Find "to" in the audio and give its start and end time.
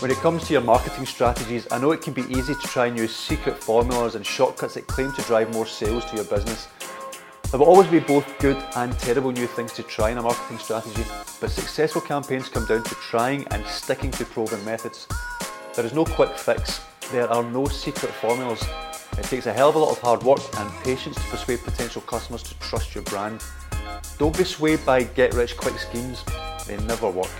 0.46-0.52, 2.54-2.68, 5.14-5.22, 6.06-6.16, 9.72-9.82, 12.84-12.94, 14.12-14.26, 21.16-21.30, 22.42-22.58